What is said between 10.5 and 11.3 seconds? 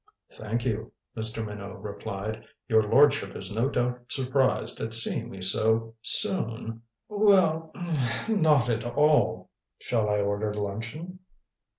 luncheon?"